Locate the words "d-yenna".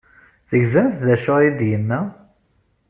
1.59-1.99